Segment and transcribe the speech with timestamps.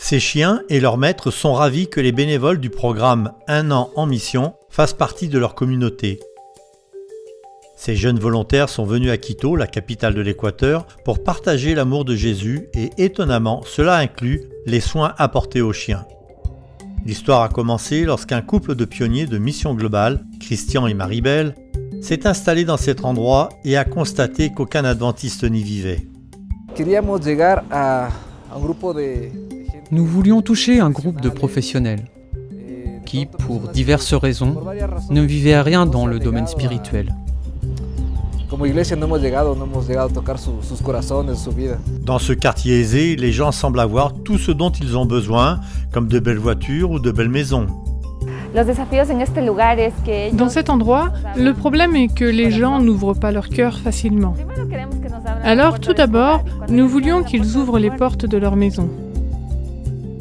[0.00, 4.06] Ces chiens et leurs maîtres sont ravis que les bénévoles du programme Un an en
[4.06, 6.20] mission fassent partie de leur communauté.
[7.76, 12.14] Ces jeunes volontaires sont venus à Quito, la capitale de l'Équateur, pour partager l'amour de
[12.14, 16.06] Jésus et étonnamment, cela inclut les soins apportés aux chiens.
[17.04, 21.54] L'histoire a commencé lorsqu'un couple de pionniers de Mission Globale, Christian et Maribel,
[22.00, 26.06] s'est installé dans cet endroit et a constaté qu'aucun adventiste n'y vivait.
[29.90, 32.04] Nous voulions toucher un groupe de professionnels
[33.06, 34.54] qui, pour diverses raisons,
[35.08, 37.14] ne vivaient rien dans le domaine spirituel.
[42.04, 46.08] Dans ce quartier aisé, les gens semblent avoir tout ce dont ils ont besoin, comme
[46.08, 47.66] de belles voitures ou de belles maisons.
[50.32, 54.34] Dans cet endroit, le problème est que les gens n'ouvrent pas leur cœur facilement.
[55.42, 58.90] Alors, tout d'abord, nous voulions qu'ils ouvrent les portes de leur maison.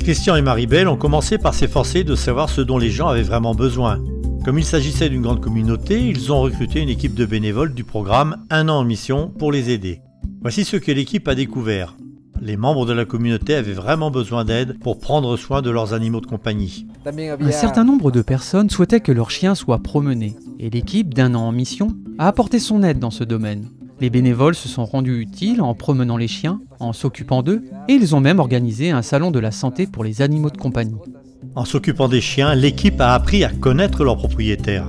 [0.07, 3.53] Christian et Maribel ont commencé par s'efforcer de savoir ce dont les gens avaient vraiment
[3.53, 4.01] besoin.
[4.45, 8.37] Comme il s'agissait d'une grande communauté, ils ont recruté une équipe de bénévoles du programme
[8.49, 9.99] Un an en mission pour les aider.
[10.39, 11.97] Voici ce que l'équipe a découvert.
[12.41, 16.21] Les membres de la communauté avaient vraiment besoin d'aide pour prendre soin de leurs animaux
[16.21, 16.87] de compagnie.
[17.05, 21.41] Un certain nombre de personnes souhaitaient que leurs chiens soient promenés, et l'équipe d'un an
[21.41, 23.67] en mission a apporté son aide dans ce domaine.
[23.99, 28.15] Les bénévoles se sont rendus utiles en promenant les chiens, en s'occupant d'eux, et ils
[28.15, 30.97] ont même organisé un salon de la santé pour les animaux de compagnie.
[31.55, 34.87] En s'occupant des chiens, l'équipe a appris à connaître leurs propriétaires.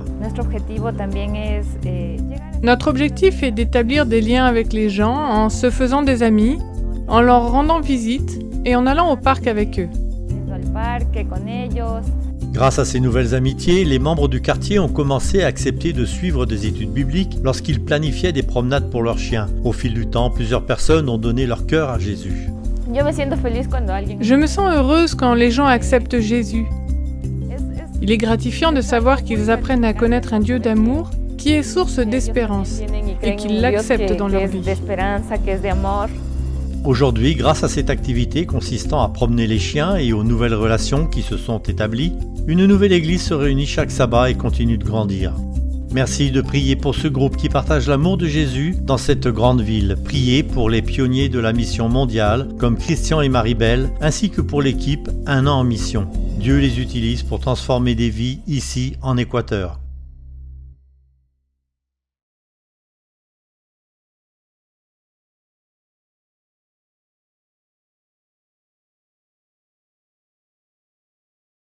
[1.85, 2.17] Eh,
[2.61, 6.59] Notre objectif est d'établir des liens avec les gens en se faisant des amis,
[7.07, 9.89] en leur rendant visite et en allant au parc avec eux.
[12.59, 16.45] Grâce à ces nouvelles amitiés, les membres du quartier ont commencé à accepter de suivre
[16.45, 19.47] des études bibliques lorsqu'ils planifiaient des promenades pour leurs chiens.
[19.63, 22.49] Au fil du temps, plusieurs personnes ont donné leur cœur à Jésus.
[22.93, 26.65] Je me sens heureuse quand les gens acceptent Jésus.
[28.01, 31.99] Il est gratifiant de savoir qu'ils apprennent à connaître un Dieu d'amour qui est source
[31.99, 32.81] d'espérance
[33.23, 34.59] et qu'ils l'acceptent dans leur vie.
[36.85, 41.21] Aujourd'hui, grâce à cette activité consistant à promener les chiens et aux nouvelles relations qui
[41.21, 42.13] se sont établies,
[42.47, 45.33] une nouvelle église se réunit chaque sabbat et continue de grandir.
[45.91, 49.97] Merci de prier pour ce groupe qui partage l'amour de Jésus dans cette grande ville.
[50.05, 54.61] Priez pour les pionniers de la mission mondiale comme Christian et Maribel, ainsi que pour
[54.61, 56.07] l'équipe Un an en mission.
[56.39, 59.79] Dieu les utilise pour transformer des vies ici en Équateur.